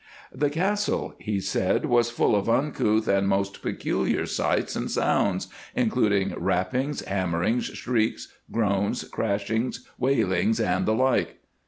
The 0.33 0.49
Castle, 0.49 1.13
he 1.19 1.39
said, 1.39 1.85
was 1.85 2.09
full 2.09 2.35
of 2.35 2.49
uncouth 2.49 3.07
and 3.07 3.27
most 3.27 3.61
peculiar 3.61 4.25
sights 4.25 4.75
and 4.75 4.89
sounds, 4.89 5.47
including 5.75 6.33
rappings, 6.39 7.05
hammerings, 7.05 7.65
shrieks, 7.65 8.29
groans, 8.51 9.03
crashings, 9.03 9.87
wailings, 9.99 10.59
and 10.59 10.87
the 10.87 10.95
like. 10.95 11.37